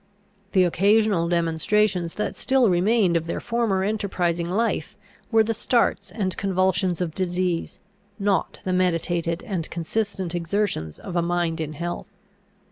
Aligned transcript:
The 0.53 0.63
occasional 0.63 1.27
demonstrations 1.29 2.15
that 2.15 2.35
still 2.35 2.71
remained 2.71 3.15
of 3.15 3.27
their 3.27 3.39
former 3.39 3.83
enterprising 3.83 4.49
life 4.49 4.97
were 5.31 5.43
the 5.43 5.53
starts 5.53 6.09
and 6.09 6.35
convulsions 6.37 7.01
of 7.01 7.13
disease, 7.13 7.77
not 8.17 8.61
the 8.63 8.73
meditated 8.73 9.43
and 9.43 9.69
consistent 9.69 10.33
exertions 10.33 10.97
of 10.97 11.15
a 11.15 11.21
mind 11.21 11.61
in 11.61 11.73
health. 11.73 12.07